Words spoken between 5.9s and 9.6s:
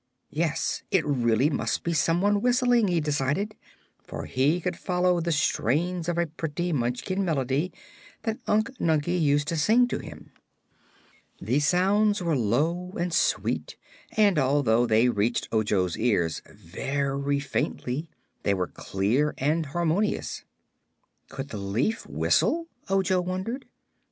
of a pretty Munchkin melody that Unc Nunkie used to